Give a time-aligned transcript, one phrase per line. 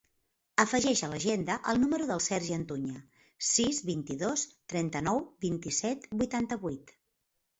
[0.61, 2.95] Afegeix a l'agenda el número del Sergi Antuña:
[3.49, 6.97] sis, vint-i-dos, trenta-nou, vint-i-set, vuitanta-vuit.